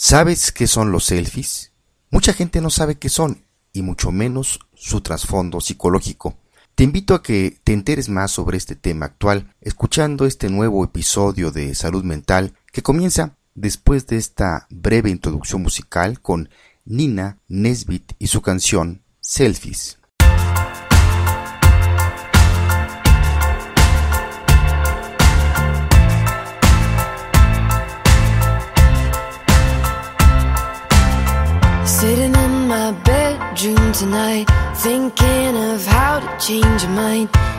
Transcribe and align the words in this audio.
¿Sabes 0.00 0.52
qué 0.52 0.68
son 0.68 0.92
los 0.92 1.06
selfies? 1.06 1.72
Mucha 2.12 2.32
gente 2.32 2.60
no 2.60 2.70
sabe 2.70 3.00
qué 3.00 3.08
son, 3.08 3.42
y 3.72 3.82
mucho 3.82 4.12
menos 4.12 4.60
su 4.72 5.00
trasfondo 5.00 5.60
psicológico. 5.60 6.38
Te 6.76 6.84
invito 6.84 7.16
a 7.16 7.22
que 7.24 7.58
te 7.64 7.72
enteres 7.72 8.08
más 8.08 8.30
sobre 8.30 8.58
este 8.58 8.76
tema 8.76 9.06
actual 9.06 9.56
escuchando 9.60 10.24
este 10.24 10.50
nuevo 10.50 10.84
episodio 10.84 11.50
de 11.50 11.74
Salud 11.74 12.04
Mental 12.04 12.54
que 12.72 12.80
comienza 12.80 13.34
después 13.56 14.06
de 14.06 14.18
esta 14.18 14.68
breve 14.70 15.10
introducción 15.10 15.62
musical 15.62 16.20
con 16.20 16.48
Nina 16.84 17.40
Nesbitt 17.48 18.12
y 18.20 18.28
su 18.28 18.40
canción 18.40 19.02
Selfies. 19.20 19.98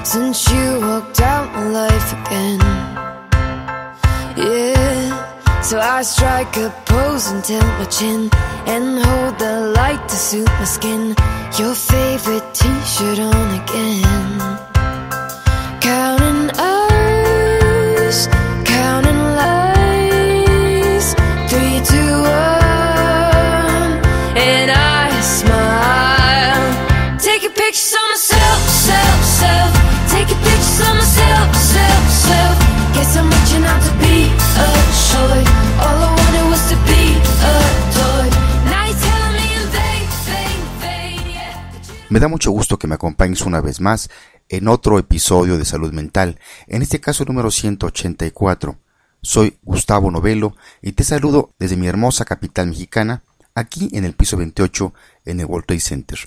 Since 0.10 0.50
you 0.50 0.80
walked 0.82 1.22
out 1.22 1.54
my 1.54 1.66
life 1.70 2.14
again. 2.20 2.60
Yeah, 4.36 5.62
so 5.62 5.80
I 5.80 6.02
strike 6.02 6.58
a 6.58 6.74
pose 6.88 7.30
and 7.30 7.44
tilt 7.44 7.72
my 7.78 7.86
chin 7.86 8.30
and 8.66 8.98
hold 9.06 9.38
the 9.38 9.72
light 9.78 10.02
to 10.10 10.16
suit 10.16 10.48
my 10.48 10.64
skin. 10.64 11.16
Your 11.60 11.76
favorite 11.76 12.48
t 12.56 12.62
shirt 12.94 13.20
on 13.20 13.50
again. 13.62 14.40
Counting 15.80 16.50
us, 16.58 18.28
counting 18.66 19.22
lies. 19.42 21.14
Three, 21.50 21.78
two, 21.92 22.14
one, 22.24 23.92
and 24.54 24.72
I 24.72 25.22
smile. 25.22 26.66
Taking 27.20 27.52
pictures 27.52 27.94
of 27.94 28.02
myself, 28.10 28.39
Me 42.10 42.20
da 42.20 42.28
mucho 42.28 42.50
gusto 42.50 42.80
que 42.80 42.88
me 42.88 42.96
acompañes 42.96 43.42
una 43.42 43.62
vez 43.62 43.80
más 43.82 44.10
en 44.50 44.68
otro 44.68 44.98
episodio 44.98 45.60
de 45.60 45.66
Salud 45.66 45.94
Mental, 45.94 46.40
en 46.66 46.82
este 46.82 47.00
caso 47.00 47.24
número 47.24 47.52
184. 47.52 48.80
Soy 49.22 49.60
Gustavo 49.62 50.10
Novelo 50.10 50.56
y 50.82 50.94
te 50.94 51.04
saludo 51.04 51.54
desde 51.60 51.78
mi 51.78 51.86
hermosa 51.86 52.26
capital 52.26 52.66
mexicana, 52.66 53.22
aquí 53.54 53.90
en 53.92 54.06
el 54.06 54.14
piso 54.14 54.38
28 54.38 54.92
en 55.26 55.40
el 55.40 55.46
World 55.46 55.68
Trade 55.68 55.82
Center. 55.82 56.20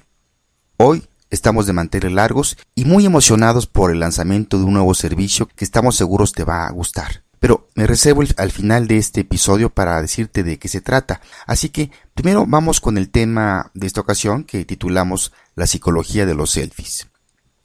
Hoy 0.76 1.08
estamos 1.30 1.66
de 1.66 1.72
manteles 1.72 2.12
largos 2.12 2.56
y 2.76 2.84
muy 2.84 3.04
emocionados 3.04 3.66
por 3.66 3.90
el 3.90 3.98
lanzamiento 3.98 4.58
de 4.58 4.64
un 4.64 4.74
nuevo 4.74 4.94
servicio 4.94 5.48
que 5.56 5.64
estamos 5.64 5.96
seguros 5.96 6.30
te 6.30 6.44
va 6.44 6.68
a 6.68 6.70
gustar. 6.70 7.21
Pero 7.42 7.68
me 7.74 7.88
reservo 7.88 8.22
al 8.36 8.52
final 8.52 8.86
de 8.86 8.98
este 8.98 9.22
episodio 9.22 9.68
para 9.68 10.00
decirte 10.00 10.44
de 10.44 10.60
qué 10.60 10.68
se 10.68 10.80
trata. 10.80 11.20
Así 11.44 11.70
que 11.70 11.90
primero 12.14 12.46
vamos 12.46 12.80
con 12.80 12.96
el 12.96 13.10
tema 13.10 13.72
de 13.74 13.88
esta 13.88 14.00
ocasión 14.00 14.44
que 14.44 14.64
titulamos 14.64 15.32
La 15.56 15.66
psicología 15.66 16.24
de 16.24 16.36
los 16.36 16.52
selfies. 16.52 17.08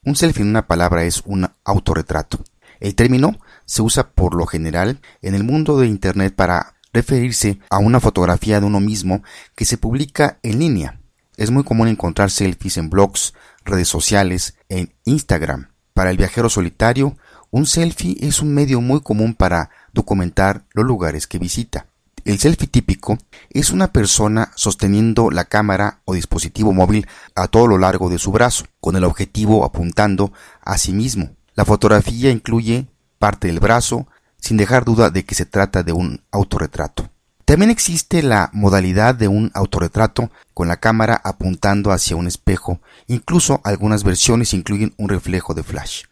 Un 0.04 0.16
selfie 0.16 0.42
en 0.42 0.50
una 0.50 0.66
palabra 0.66 1.04
es 1.04 1.22
un 1.28 1.48
autorretrato. 1.64 2.40
El 2.80 2.96
término 2.96 3.40
se 3.66 3.84
usa 3.84 4.10
por 4.10 4.34
lo 4.34 4.48
general 4.48 5.00
en 5.22 5.36
el 5.36 5.44
mundo 5.44 5.78
de 5.78 5.86
Internet 5.86 6.34
para 6.34 6.74
referirse 6.92 7.60
a 7.70 7.78
una 7.78 8.00
fotografía 8.00 8.60
de 8.60 8.66
uno 8.66 8.80
mismo 8.80 9.22
que 9.54 9.66
se 9.66 9.78
publica 9.78 10.40
en 10.42 10.58
línea. 10.58 11.02
Es 11.36 11.52
muy 11.52 11.64
común 11.64 11.88
encontrar 11.88 12.32
selfies 12.32 12.78
en 12.78 12.90
blogs, 12.90 13.36
redes 13.64 13.90
sociales, 13.90 14.56
en 14.70 14.96
Instagram. 15.06 15.70
Para 15.94 16.10
el 16.10 16.18
viajero 16.18 16.50
solitario, 16.50 17.16
un 17.58 17.66
selfie 17.66 18.18
es 18.22 18.40
un 18.40 18.54
medio 18.54 18.82
muy 18.82 19.02
común 19.02 19.34
para 19.34 19.72
documentar 19.92 20.66
los 20.74 20.86
lugares 20.86 21.26
que 21.26 21.40
visita. 21.40 21.88
El 22.24 22.38
selfie 22.38 22.68
típico 22.68 23.18
es 23.50 23.72
una 23.72 23.92
persona 23.92 24.52
sosteniendo 24.56 25.32
la 25.32 25.46
cámara 25.46 26.02
o 26.06 26.14
dispositivo 26.14 26.72
móvil 26.72 27.08
a 27.34 27.48
todo 27.48 27.66
lo 27.66 27.80
largo 27.80 28.10
de 28.10 28.20
su 28.20 28.32
brazo, 28.32 28.66
con 28.80 28.96
el 28.96 29.04
objetivo 29.04 29.66
apuntando 29.66 30.32
a 30.62 30.78
sí 30.78 30.94
mismo. 30.94 31.32
La 31.56 31.66
fotografía 31.66 32.30
incluye 32.30 32.86
parte 33.18 33.48
del 33.48 33.60
brazo, 33.60 34.08
sin 34.40 34.58
dejar 34.58 34.86
duda 34.86 35.10
de 35.10 35.26
que 35.26 35.34
se 35.34 35.46
trata 35.46 35.82
de 35.82 35.94
un 35.94 36.22
autorretrato. 36.32 37.10
También 37.46 37.72
existe 37.72 38.22
la 38.22 38.52
modalidad 38.54 39.16
de 39.16 39.30
un 39.30 39.50
autorretrato 39.56 40.30
con 40.54 40.68
la 40.68 40.78
cámara 40.78 41.20
apuntando 41.24 41.92
hacia 41.92 42.18
un 42.18 42.28
espejo, 42.28 42.82
incluso 43.08 43.62
algunas 43.64 44.04
versiones 44.04 44.54
incluyen 44.54 44.94
un 44.98 45.10
reflejo 45.10 45.56
de 45.56 45.64
flash. 45.64 46.04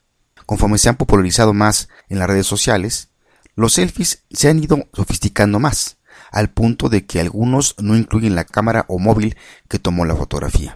Conforme 0.46 0.78
se 0.78 0.90
han 0.90 0.96
popularizado 0.96 1.54
más 1.54 1.90
en 2.10 2.20
las 2.20 2.28
redes 2.28 2.46
sociales, 2.48 3.10
los 3.56 3.74
selfies 3.74 4.24
se 4.30 4.50
han 4.50 4.64
ido 4.64 4.88
sofisticando 4.94 5.60
más, 5.60 5.98
al 6.32 6.52
punto 6.52 6.90
de 6.90 7.06
que 7.06 7.20
algunos 7.20 7.76
no 7.80 7.96
incluyen 7.96 8.36
la 8.36 8.44
cámara 8.44 8.86
o 8.90 9.00
móvil 9.00 9.38
que 9.70 9.80
tomó 9.80 10.06
la 10.06 10.16
fotografía. 10.16 10.76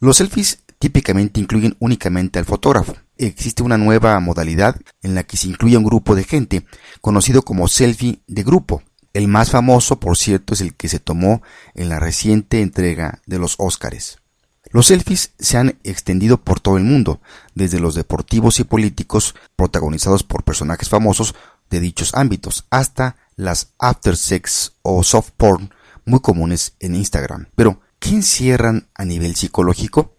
Los 0.00 0.18
selfies 0.18 0.64
típicamente 0.78 1.40
incluyen 1.40 1.76
únicamente 1.78 2.38
al 2.38 2.44
fotógrafo. 2.44 2.94
Existe 3.16 3.62
una 3.62 3.78
nueva 3.78 4.18
modalidad 4.20 4.80
en 5.02 5.14
la 5.14 5.24
que 5.24 5.36
se 5.36 5.48
incluye 5.48 5.76
un 5.76 5.84
grupo 5.84 6.14
de 6.14 6.24
gente, 6.24 6.66
conocido 7.00 7.42
como 7.42 7.68
selfie 7.68 8.22
de 8.26 8.42
grupo. 8.42 8.82
El 9.12 9.28
más 9.28 9.50
famoso, 9.50 9.98
por 9.98 10.16
cierto, 10.16 10.54
es 10.54 10.60
el 10.60 10.74
que 10.74 10.88
se 10.88 11.00
tomó 11.00 11.42
en 11.74 11.88
la 11.88 11.98
reciente 11.98 12.60
entrega 12.60 13.22
de 13.26 13.38
los 13.38 13.54
Óscares. 13.58 14.18
Los 14.70 14.86
selfies 14.86 15.32
se 15.38 15.58
han 15.58 15.78
extendido 15.84 16.38
por 16.38 16.60
todo 16.60 16.76
el 16.76 16.84
mundo, 16.84 17.20
desde 17.54 17.80
los 17.80 17.94
deportivos 17.94 18.60
y 18.60 18.64
políticos 18.64 19.34
protagonizados 19.54 20.22
por 20.22 20.44
personajes 20.44 20.88
famosos 20.88 21.34
de 21.70 21.80
dichos 21.80 22.14
ámbitos, 22.14 22.66
hasta 22.70 23.16
las 23.36 23.72
after 23.78 24.16
sex 24.16 24.72
o 24.82 25.02
soft 25.02 25.30
porn 25.36 25.70
muy 26.04 26.20
comunes 26.20 26.74
en 26.80 26.94
Instagram. 26.94 27.46
Pero, 27.54 27.80
¿qué 27.98 28.10
encierran 28.10 28.88
a 28.94 29.04
nivel 29.04 29.36
psicológico? 29.36 30.16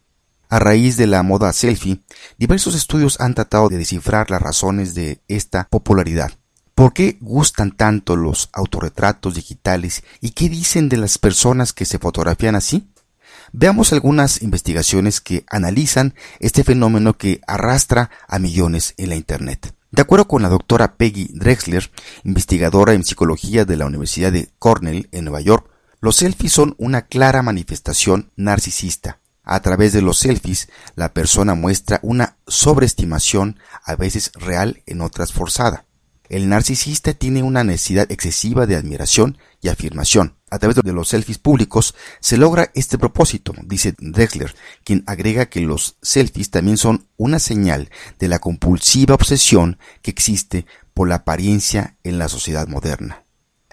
A 0.50 0.60
raíz 0.60 0.96
de 0.96 1.08
la 1.08 1.24
moda 1.24 1.52
selfie, 1.52 2.04
diversos 2.38 2.74
estudios 2.74 3.20
han 3.20 3.36
tratado 3.36 3.68
de 3.68 3.78
descifrar 3.78 4.32
las 4.32 4.42
razones 4.42 4.96
de 4.96 5.22
esta 5.28 5.68
popularidad. 5.70 6.32
¿Por 6.74 6.94
qué 6.94 7.18
gustan 7.20 7.72
tanto 7.72 8.16
los 8.16 8.50
autorretratos 8.54 9.36
digitales 9.36 10.04
y 10.22 10.32
qué 10.32 10.48
dicen 10.48 10.90
de 10.90 10.98
las 10.98 11.18
personas 11.18 11.74
que 11.74 11.86
se 11.86 12.00
fotografían 12.00 12.56
así? 12.56 12.88
Veamos 13.52 13.94
algunas 13.94 14.42
investigaciones 14.42 15.22
que 15.22 15.46
analizan 15.50 16.14
este 16.40 16.64
fenómeno 16.64 17.18
que 17.18 17.42
arrastra 17.48 18.10
a 18.28 18.40
millones 18.40 18.94
en 18.98 19.10
la 19.10 19.16
Internet. 19.16 19.74
De 19.92 20.02
acuerdo 20.02 20.28
con 20.28 20.42
la 20.42 20.50
doctora 20.50 20.96
Peggy 20.96 21.30
Drexler, 21.34 21.90
investigadora 22.24 22.94
en 22.94 23.04
psicología 23.04 23.66
de 23.66 23.78
la 23.78 23.86
Universidad 23.86 24.32
de 24.32 24.50
Cornell 24.60 25.08
en 25.12 25.26
Nueva 25.26 25.42
York, 25.42 25.70
los 26.02 26.18
selfies 26.18 26.52
son 26.52 26.76
una 26.78 27.04
clara 27.04 27.42
manifestación 27.42 28.32
narcisista. 28.36 29.20
A 29.44 29.62
través 29.62 29.94
de 29.94 30.02
los 30.02 30.20
selfies, 30.20 30.68
la 30.96 31.14
persona 31.14 31.56
muestra 31.56 32.00
una 32.04 32.38
sobreestimación, 32.48 33.60
a 33.84 33.96
veces 33.96 34.32
real, 34.36 34.84
en 34.86 35.02
otras 35.02 35.32
forzada. 35.32 35.86
El 36.28 36.50
narcisista 36.50 37.14
tiene 37.14 37.44
una 37.44 37.64
necesidad 37.64 38.12
excesiva 38.12 38.66
de 38.66 38.76
admiración 38.76 39.38
y 39.62 39.70
afirmación. 39.70 40.37
A 40.50 40.60
través 40.60 40.78
de 40.78 40.94
los 40.94 41.10
selfies 41.10 41.40
públicos 41.40 41.94
se 42.22 42.38
logra 42.38 42.72
este 42.74 42.98
propósito, 42.98 43.54
dice 43.66 43.96
Drexler, 43.98 44.56
quien 44.86 45.04
agrega 45.06 45.48
que 45.48 45.60
los 45.60 45.98
selfies 46.02 46.52
también 46.52 46.78
son 46.78 47.08
una 47.18 47.40
señal 47.40 47.90
de 48.18 48.30
la 48.30 48.40
compulsiva 48.40 49.16
obsesión 49.16 49.78
que 50.02 50.12
existe 50.12 50.66
por 50.94 51.10
la 51.10 51.16
apariencia 51.16 51.98
en 52.04 52.18
la 52.18 52.30
sociedad 52.30 52.68
moderna. 52.68 53.26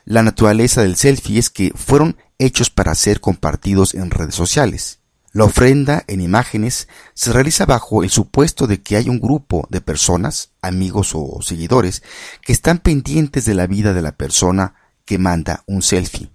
La 0.04 0.22
naturaleza 0.22 0.82
del 0.82 0.96
selfie 0.96 1.38
es 1.38 1.48
que 1.48 1.72
fueron 1.76 2.16
hechos 2.38 2.70
para 2.70 2.94
ser 2.96 3.20
compartidos 3.20 3.94
en 3.94 4.10
redes 4.10 4.34
sociales. 4.34 4.98
La 5.32 5.44
ofrenda 5.44 6.04
en 6.08 6.20
imágenes 6.20 6.88
se 7.14 7.32
realiza 7.32 7.66
bajo 7.66 8.02
el 8.02 8.10
supuesto 8.10 8.66
de 8.66 8.82
que 8.82 8.96
hay 8.96 9.08
un 9.08 9.20
grupo 9.20 9.66
de 9.70 9.80
personas, 9.80 10.50
amigos 10.60 11.12
o 11.14 11.40
seguidores, 11.40 12.02
que 12.42 12.52
están 12.52 12.78
pendientes 12.78 13.44
de 13.44 13.54
la 13.54 13.66
vida 13.66 13.94
de 13.94 14.02
la 14.02 14.12
persona 14.12 14.74
que 15.04 15.18
manda 15.18 15.62
un 15.66 15.82
selfie. 15.82 16.33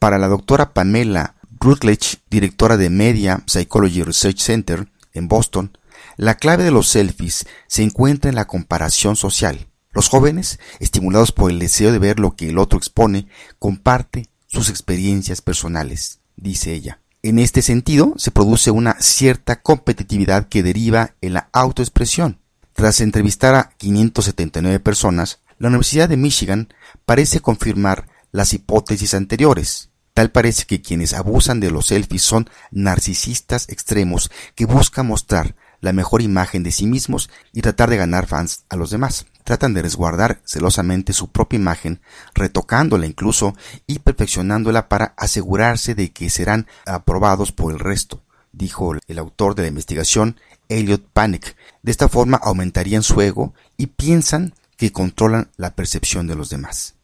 Para 0.00 0.16
la 0.16 0.28
doctora 0.28 0.72
Pamela 0.72 1.34
Rutledge, 1.60 2.20
directora 2.30 2.78
de 2.78 2.88
Media 2.88 3.42
Psychology 3.46 4.02
Research 4.02 4.38
Center 4.38 4.88
en 5.12 5.28
Boston, 5.28 5.76
la 6.16 6.36
clave 6.36 6.64
de 6.64 6.70
los 6.70 6.88
selfies 6.88 7.46
se 7.66 7.82
encuentra 7.82 8.30
en 8.30 8.34
la 8.34 8.46
comparación 8.46 9.14
social. 9.14 9.68
Los 9.92 10.08
jóvenes, 10.08 10.58
estimulados 10.78 11.32
por 11.32 11.50
el 11.50 11.58
deseo 11.58 11.92
de 11.92 11.98
ver 11.98 12.18
lo 12.18 12.34
que 12.34 12.48
el 12.48 12.56
otro 12.56 12.78
expone, 12.78 13.28
comparte 13.58 14.30
sus 14.46 14.70
experiencias 14.70 15.42
personales, 15.42 16.20
dice 16.34 16.72
ella. 16.72 17.00
En 17.22 17.38
este 17.38 17.60
sentido, 17.60 18.14
se 18.16 18.30
produce 18.30 18.70
una 18.70 18.96
cierta 19.00 19.60
competitividad 19.60 20.48
que 20.48 20.62
deriva 20.62 21.14
en 21.20 21.34
la 21.34 21.50
autoexpresión. 21.52 22.38
Tras 22.72 23.02
entrevistar 23.02 23.54
a 23.54 23.74
579 23.76 24.80
personas, 24.80 25.40
la 25.58 25.68
Universidad 25.68 26.08
de 26.08 26.16
Michigan 26.16 26.72
parece 27.04 27.40
confirmar 27.40 28.06
las 28.32 28.54
hipótesis 28.54 29.12
anteriores. 29.12 29.89
Parece 30.28 30.66
que 30.66 30.82
quienes 30.82 31.14
abusan 31.14 31.60
de 31.60 31.70
los 31.70 31.86
selfies 31.86 32.22
son 32.22 32.50
narcisistas 32.70 33.68
extremos 33.70 34.30
que 34.54 34.66
buscan 34.66 35.06
mostrar 35.06 35.54
la 35.80 35.94
mejor 35.94 36.20
imagen 36.20 36.62
de 36.62 36.72
sí 36.72 36.86
mismos 36.86 37.30
y 37.52 37.62
tratar 37.62 37.88
de 37.88 37.96
ganar 37.96 38.26
fans 38.26 38.64
a 38.68 38.76
los 38.76 38.90
demás. 38.90 39.26
Tratan 39.44 39.72
de 39.72 39.82
resguardar 39.82 40.40
celosamente 40.44 41.14
su 41.14 41.30
propia 41.30 41.56
imagen, 41.56 42.00
retocándola 42.34 43.06
incluso 43.06 43.56
y 43.86 44.00
perfeccionándola 44.00 44.88
para 44.88 45.14
asegurarse 45.16 45.94
de 45.94 46.12
que 46.12 46.28
serán 46.28 46.66
aprobados 46.84 47.50
por 47.50 47.72
el 47.72 47.78
resto, 47.78 48.22
dijo 48.52 48.94
el 49.08 49.18
autor 49.18 49.54
de 49.54 49.62
la 49.62 49.68
investigación 49.68 50.38
Elliot 50.68 51.02
Panic. 51.12 51.56
De 51.82 51.90
esta 51.90 52.08
forma 52.08 52.36
aumentarían 52.36 53.02
su 53.02 53.20
ego 53.22 53.54
y 53.76 53.86
piensan 53.86 54.54
que 54.76 54.92
controlan 54.92 55.50
la 55.56 55.74
percepción 55.74 56.26
de 56.26 56.36
los 56.36 56.50
demás. 56.50 56.94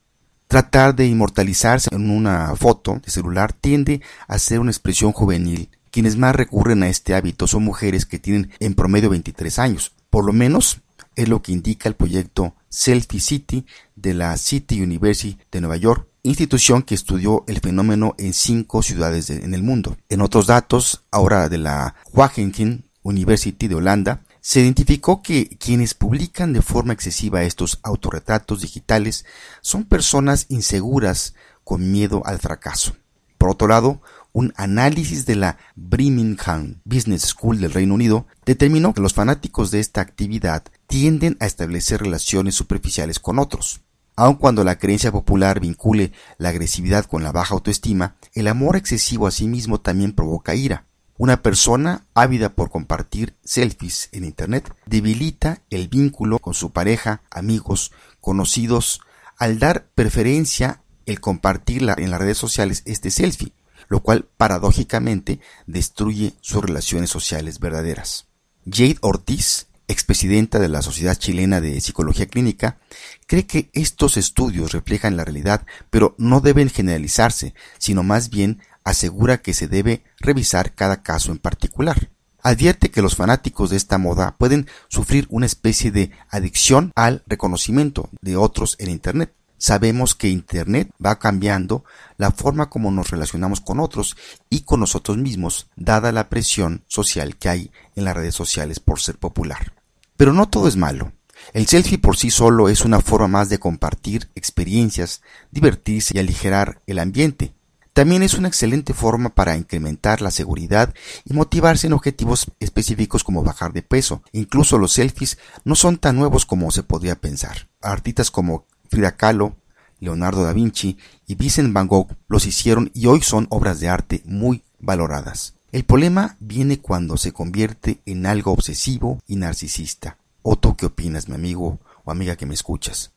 Tratar 0.49 0.95
de 0.95 1.07
inmortalizarse 1.07 1.89
en 1.93 2.11
una 2.11 2.55
foto 2.55 3.01
de 3.05 3.11
celular 3.11 3.53
tiende 3.53 4.01
a 4.29 4.39
ser 4.39 4.61
una 4.61 4.71
expresión 4.71 5.13
juvenil. 5.13 5.71
Quienes 5.91 6.17
más 6.17 6.37
recurren 6.37 6.83
a 6.83 6.89
este 6.89 7.15
hábito 7.15 7.47
son 7.47 7.65
mujeres 7.65 8.07
que 8.07 8.19
tienen 8.19 8.51
en 8.61 8.75
promedio 8.75 9.11
23 9.11 9.59
años. 9.59 9.93
Por 10.09 10.25
lo 10.25 10.33
menos 10.33 10.83
es 11.17 11.29
lo 11.29 11.43
que 11.43 11.53
indica 11.53 11.89
el 11.89 11.97
proyecto 11.97 12.55
Selfie 12.69 13.21
City 13.21 13.67
de 13.97 14.15
la 14.15 14.37
City 14.37 14.83
University 14.83 15.39
de 15.51 15.61
Nueva 15.61 15.77
York, 15.77 16.07
institución 16.23 16.83
que 16.83 16.95
estudió 16.95 17.45
el 17.49 17.61
fenómeno 17.61 18.15
en 18.19 18.33
cinco 18.35 18.83
ciudades 18.83 19.31
en 19.31 19.55
el 19.55 19.63
mundo. 19.63 19.97
En 20.09 20.21
otros 20.21 20.47
datos, 20.47 21.03
ahora 21.11 21.49
de 21.49 21.59
la 21.59 21.95
Wageningen 22.13 22.85
University 23.03 23.67
de 23.67 23.77
Holanda, 23.77 24.21
se 24.47 24.61
identificó 24.61 25.23
que 25.23 25.49
quienes 25.59 25.95
publican 25.95 26.53
de 26.53 26.63
forma 26.63 26.93
excesiva 26.93 27.43
estos 27.43 27.81
autorretratos 27.83 28.61
digitales 28.61 29.25
son 29.61 29.83
personas 29.83 30.47
inseguras 30.51 31.35
con 31.65 31.91
miedo 31.91 32.23
al 32.25 32.39
fracaso. 32.39 32.95
Por 33.39 33.51
otro 33.51 33.67
lado, 33.67 34.03
un 34.33 34.53
análisis 34.57 35.27
de 35.27 35.35
la 35.35 35.59
Birmingham 35.75 36.81
Business 36.85 37.23
School 37.23 37.61
del 37.61 37.73
Reino 37.73 37.95
Unido 37.95 38.29
determinó 38.45 38.95
que 38.95 39.01
los 39.01 39.15
fanáticos 39.15 39.73
de 39.73 39.81
esta 39.81 40.01
actividad 40.01 40.63
tienden 40.87 41.37
a 41.41 41.47
establecer 41.47 42.01
relaciones 42.01 42.55
superficiales 42.55 43.19
con 43.19 43.41
otros. 43.41 43.81
Aun 44.15 44.37
cuando 44.37 44.63
la 44.63 44.79
creencia 44.79 45.11
popular 45.11 45.59
vincule 45.59 46.13
la 46.39 46.51
agresividad 46.51 47.07
con 47.07 47.25
la 47.25 47.33
baja 47.33 47.55
autoestima, 47.55 48.15
el 48.33 48.47
amor 48.47 48.77
excesivo 48.77 49.27
a 49.27 49.33
sí 49.33 49.49
mismo 49.49 49.81
también 49.81 50.13
provoca 50.13 50.55
ira. 50.55 50.86
Una 51.19 51.43
persona 51.43 52.05
ávida 52.13 52.51
por 52.51 52.71
compartir 52.71 53.37
selfies 53.43 54.11
en 54.13 54.25
Internet 54.25 54.75
debilita 54.85 55.63
el 55.71 55.89
vínculo 55.89 56.39
con 56.39 56.53
su 56.53 56.73
pareja, 56.73 57.23
amigos, 57.31 57.93
conocidos, 58.21 59.01
al 59.39 59.59
dar 59.59 59.87
preferencia 59.95 60.83
el 61.07 61.21
compartir 61.21 61.83
en 61.97 62.11
las 62.11 62.21
redes 62.21 62.37
sociales 62.37 62.83
este 62.85 63.11
selfie, 63.11 63.53
lo 63.89 64.01
cual 64.01 64.27
paradójicamente 64.37 65.41
destruye 65.67 66.35
sus 66.43 66.63
relaciones 66.63 67.09
sociales 67.09 67.61
verdaderas. 67.61 68.27
Jade 68.67 68.99
Ortiz, 69.01 69.69
expresidenta 69.89 70.59
de 70.59 70.69
la 70.69 70.83
Sociedad 70.83 71.17
Chilena 71.17 71.61
de 71.61 71.81
Psicología 71.81 72.27
Clínica, 72.27 72.79
cree 73.27 73.47
que 73.47 73.71
estos 73.73 74.17
estudios 74.17 74.73
reflejan 74.73 75.17
la 75.17 75.25
realidad, 75.25 75.65
pero 75.89 76.15
no 76.19 76.41
deben 76.41 76.69
generalizarse, 76.69 77.55
sino 77.79 78.03
más 78.03 78.29
bien 78.29 78.61
asegura 78.87 79.39
que 79.43 79.53
se 79.53 79.67
debe 79.67 80.05
revisar 80.21 80.73
cada 80.73 81.03
caso 81.03 81.33
en 81.33 81.39
particular. 81.39 82.09
Advierte 82.41 82.93
que 82.93 83.03
los 83.03 83.17
fanáticos 83.17 83.71
de 83.71 83.77
esta 83.77 83.99
moda 83.99 84.37
pueden 84.39 84.69
sufrir 84.87 85.27
una 85.29 85.45
especie 85.45 85.91
de 85.91 86.13
adicción 86.31 86.93
al 86.95 87.25
reconocimiento 87.27 88.09
de 88.21 88.37
otros 88.37 88.77
en 88.79 88.91
Internet. 88.91 89.35
Sabemos 89.59 90.15
que 90.15 90.29
Internet 90.29 90.89
va 91.05 91.19
cambiando 91.19 91.85
la 92.17 92.31
forma 92.31 92.71
como 92.71 92.93
nos 92.93 93.11
relacionamos 93.11 93.61
con 93.61 93.81
otros 93.81 94.17
y 94.51 94.61
con 94.61 94.79
nosotros 94.79 95.17
mismos, 95.17 95.67
dada 95.75 96.13
la 96.13 96.29
presión 96.29 96.85
social 96.87 97.37
que 97.37 97.49
hay 97.49 97.73
en 97.97 98.05
las 98.05 98.15
redes 98.15 98.37
sociales 98.37 98.79
por 98.79 99.01
ser 99.01 99.19
popular. 99.19 99.73
Pero 100.17 100.33
no 100.33 100.49
todo 100.49 100.69
es 100.69 100.77
malo. 100.77 101.11
El 101.53 101.67
selfie 101.67 101.99
por 101.99 102.17
sí 102.17 102.31
solo 102.31 102.69
es 102.69 102.83
una 102.83 103.01
forma 103.01 103.27
más 103.27 103.49
de 103.49 103.59
compartir 103.59 104.29
experiencias, 104.37 105.23
divertirse 105.51 106.17
y 106.17 106.21
aligerar 106.21 106.81
el 106.87 107.01
ambiente. 107.01 107.53
También 107.97 108.23
es 108.23 108.35
una 108.35 108.49
excelente 108.49 108.93
forma 108.93 109.31
para 109.31 109.57
incrementar 109.57 110.21
la 110.21 110.31
seguridad 110.31 110.93
y 111.25 111.33
motivarse 111.33 111.87
en 111.87 111.95
objetivos 111.95 112.45
específicos 112.61 113.25
como 113.25 113.43
bajar 113.43 113.73
de 113.73 113.81
peso. 113.81 114.23
Incluso 114.33 114.77
los 114.77 114.93
selfies 114.93 115.39
no 115.65 115.77
son 115.77 115.97
tan 115.97 116.15
nuevos 116.15 116.45
como 116.45 116.71
se 116.71 116.83
podría 116.83 117.19
pensar. 117.19 117.71
Artistas 117.81 118.31
como 118.31 118.67
Frida 118.91 119.17
Kahlo, 119.17 119.57
Leonardo 119.99 120.45
da 120.45 120.53
Vinci 120.53 120.99
y 121.27 121.37
Vincent 121.37 121.73
van 121.73 121.89
Gogh 121.89 122.15
los 122.29 122.45
hicieron 122.45 122.91
y 122.93 123.07
hoy 123.07 123.23
son 123.23 123.47
obras 123.49 123.81
de 123.81 123.89
arte 123.89 124.21
muy 124.27 124.63
valoradas. 124.79 125.55
El 125.73 125.85
problema 125.85 126.37
viene 126.39 126.81
cuando 126.81 127.17
se 127.17 127.33
convierte 127.33 128.03
en 128.05 128.27
algo 128.27 128.53
obsesivo 128.53 129.23
y 129.27 129.37
narcisista. 129.37 130.19
¿O 130.43 130.57
tú 130.57 130.77
qué 130.77 130.85
opinas, 130.85 131.31
mi 131.31 131.35
amigo 131.35 131.81
o 132.05 132.11
amiga 132.11 132.37
que 132.37 132.45
me 132.45 132.53
escuchas? 132.53 133.16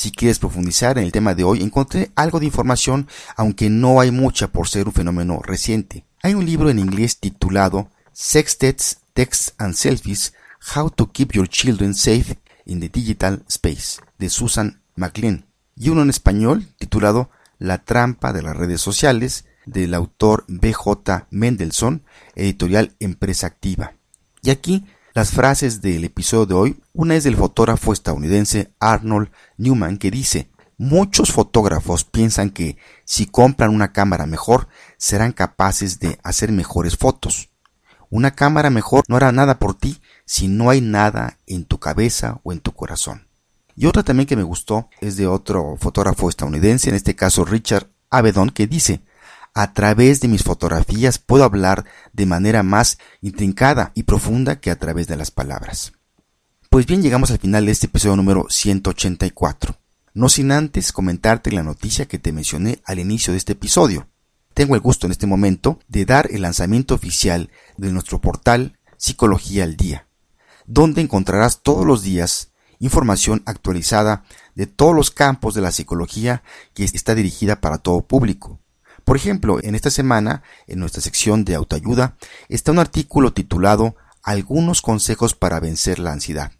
Si 0.00 0.12
quieres 0.12 0.38
profundizar 0.38 0.96
en 0.96 1.04
el 1.04 1.12
tema 1.12 1.34
de 1.34 1.44
hoy, 1.44 1.62
encontré 1.62 2.10
algo 2.14 2.40
de 2.40 2.46
información, 2.46 3.06
aunque 3.36 3.68
no 3.68 4.00
hay 4.00 4.10
mucha 4.10 4.48
por 4.48 4.66
ser 4.66 4.86
un 4.86 4.94
fenómeno 4.94 5.42
reciente. 5.42 6.06
Hay 6.22 6.32
un 6.32 6.46
libro 6.46 6.70
en 6.70 6.78
inglés 6.78 7.18
titulado 7.20 7.90
Sextets, 8.14 9.00
Texts 9.12 9.52
and 9.58 9.74
Selfies, 9.74 10.32
How 10.74 10.88
to 10.88 11.12
Keep 11.12 11.32
Your 11.32 11.46
Children 11.50 11.94
Safe 11.94 12.38
in 12.64 12.80
the 12.80 12.88
Digital 12.88 13.44
Space, 13.46 14.00
de 14.16 14.30
Susan 14.30 14.80
McLean, 14.96 15.44
y 15.76 15.90
uno 15.90 16.00
en 16.00 16.08
español 16.08 16.66
titulado 16.78 17.28
La 17.58 17.84
trampa 17.84 18.32
de 18.32 18.40
las 18.40 18.56
redes 18.56 18.80
sociales, 18.80 19.44
del 19.66 19.92
autor 19.92 20.46
B.J. 20.48 21.26
Mendelssohn, 21.28 22.04
editorial 22.36 22.96
Empresa 23.00 23.48
Activa. 23.48 23.92
Y 24.40 24.48
aquí 24.48 24.86
las 25.20 25.32
frases 25.32 25.82
del 25.82 26.04
episodio 26.04 26.46
de 26.46 26.54
hoy, 26.54 26.82
una 26.94 27.14
es 27.14 27.24
del 27.24 27.36
fotógrafo 27.36 27.92
estadounidense 27.92 28.72
Arnold 28.80 29.30
Newman 29.58 29.98
que 29.98 30.10
dice, 30.10 30.48
muchos 30.78 31.30
fotógrafos 31.30 32.04
piensan 32.04 32.48
que 32.48 32.78
si 33.04 33.26
compran 33.26 33.74
una 33.74 33.92
cámara 33.92 34.24
mejor 34.24 34.68
serán 34.96 35.32
capaces 35.32 36.00
de 36.00 36.18
hacer 36.22 36.52
mejores 36.52 36.96
fotos. 36.96 37.50
Una 38.08 38.30
cámara 38.30 38.70
mejor 38.70 39.04
no 39.08 39.16
hará 39.16 39.30
nada 39.30 39.58
por 39.58 39.74
ti 39.74 40.00
si 40.24 40.48
no 40.48 40.70
hay 40.70 40.80
nada 40.80 41.38
en 41.46 41.66
tu 41.66 41.78
cabeza 41.78 42.40
o 42.42 42.54
en 42.54 42.60
tu 42.60 42.72
corazón. 42.72 43.28
Y 43.76 43.84
otra 43.84 44.02
también 44.02 44.26
que 44.26 44.36
me 44.36 44.42
gustó 44.42 44.88
es 45.02 45.18
de 45.18 45.26
otro 45.26 45.76
fotógrafo 45.76 46.30
estadounidense, 46.30 46.88
en 46.88 46.96
este 46.96 47.14
caso 47.14 47.44
Richard 47.44 47.90
Avedon, 48.08 48.48
que 48.48 48.66
dice, 48.66 49.02
a 49.54 49.72
través 49.72 50.20
de 50.20 50.28
mis 50.28 50.42
fotografías 50.42 51.18
puedo 51.18 51.44
hablar 51.44 51.84
de 52.12 52.26
manera 52.26 52.62
más 52.62 52.98
intrincada 53.20 53.92
y 53.94 54.04
profunda 54.04 54.60
que 54.60 54.70
a 54.70 54.78
través 54.78 55.06
de 55.06 55.16
las 55.16 55.30
palabras. 55.30 55.92
Pues 56.68 56.86
bien, 56.86 57.02
llegamos 57.02 57.30
al 57.30 57.38
final 57.38 57.66
de 57.66 57.72
este 57.72 57.86
episodio 57.86 58.16
número 58.16 58.46
184. 58.48 59.76
No 60.14 60.28
sin 60.28 60.52
antes 60.52 60.92
comentarte 60.92 61.52
la 61.52 61.62
noticia 61.62 62.06
que 62.06 62.18
te 62.18 62.32
mencioné 62.32 62.80
al 62.84 62.98
inicio 62.98 63.32
de 63.32 63.38
este 63.38 63.52
episodio. 63.52 64.08
Tengo 64.54 64.74
el 64.74 64.80
gusto 64.80 65.06
en 65.06 65.12
este 65.12 65.26
momento 65.26 65.78
de 65.88 66.04
dar 66.04 66.28
el 66.30 66.42
lanzamiento 66.42 66.94
oficial 66.94 67.50
de 67.76 67.92
nuestro 67.92 68.20
portal 68.20 68.78
Psicología 68.96 69.64
al 69.64 69.76
Día, 69.76 70.06
donde 70.66 71.00
encontrarás 71.00 71.62
todos 71.62 71.86
los 71.86 72.02
días 72.02 72.50
información 72.80 73.42
actualizada 73.46 74.24
de 74.54 74.66
todos 74.66 74.94
los 74.94 75.10
campos 75.10 75.54
de 75.54 75.60
la 75.60 75.70
psicología 75.70 76.42
que 76.74 76.84
está 76.84 77.14
dirigida 77.14 77.60
para 77.60 77.78
todo 77.78 78.00
público, 78.00 78.58
por 79.10 79.16
ejemplo, 79.16 79.58
en 79.60 79.74
esta 79.74 79.90
semana, 79.90 80.44
en 80.68 80.78
nuestra 80.78 81.02
sección 81.02 81.44
de 81.44 81.56
autoayuda, 81.56 82.16
está 82.48 82.70
un 82.70 82.78
artículo 82.78 83.32
titulado 83.32 83.96
Algunos 84.22 84.82
consejos 84.82 85.34
para 85.34 85.58
vencer 85.58 85.98
la 85.98 86.12
ansiedad. 86.12 86.52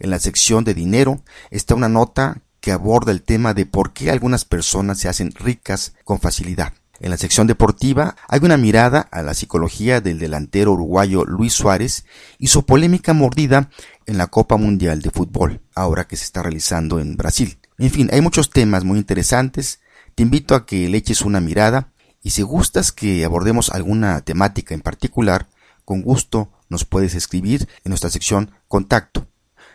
En 0.00 0.10
la 0.10 0.18
sección 0.18 0.64
de 0.64 0.74
dinero 0.74 1.22
está 1.52 1.76
una 1.76 1.88
nota 1.88 2.42
que 2.58 2.72
aborda 2.72 3.12
el 3.12 3.22
tema 3.22 3.54
de 3.54 3.66
por 3.66 3.92
qué 3.92 4.10
algunas 4.10 4.44
personas 4.44 4.98
se 4.98 5.08
hacen 5.08 5.30
ricas 5.30 5.94
con 6.02 6.18
facilidad. 6.18 6.72
En 6.98 7.10
la 7.10 7.18
sección 7.18 7.46
deportiva 7.46 8.16
hay 8.26 8.40
una 8.42 8.56
mirada 8.56 9.06
a 9.12 9.22
la 9.22 9.34
psicología 9.34 10.00
del 10.00 10.18
delantero 10.18 10.72
uruguayo 10.72 11.24
Luis 11.24 11.52
Suárez 11.52 12.04
y 12.36 12.48
su 12.48 12.66
polémica 12.66 13.12
mordida 13.12 13.70
en 14.06 14.18
la 14.18 14.26
Copa 14.26 14.56
Mundial 14.56 15.02
de 15.02 15.12
Fútbol, 15.12 15.60
ahora 15.76 16.08
que 16.08 16.16
se 16.16 16.24
está 16.24 16.42
realizando 16.42 16.98
en 16.98 17.16
Brasil. 17.16 17.60
En 17.78 17.92
fin, 17.92 18.10
hay 18.12 18.22
muchos 18.22 18.50
temas 18.50 18.82
muy 18.82 18.98
interesantes 18.98 19.78
te 20.16 20.24
invito 20.24 20.56
a 20.56 20.66
que 20.66 20.88
le 20.88 20.98
eches 20.98 21.20
una 21.20 21.40
mirada 21.40 21.92
y 22.22 22.30
si 22.30 22.40
gustas 22.42 22.90
que 22.90 23.24
abordemos 23.24 23.70
alguna 23.70 24.22
temática 24.22 24.74
en 24.74 24.80
particular, 24.80 25.46
con 25.84 26.02
gusto 26.02 26.50
nos 26.70 26.86
puedes 26.86 27.14
escribir 27.14 27.68
en 27.84 27.90
nuestra 27.90 28.08
sección 28.10 28.50
Contacto. 28.66 29.28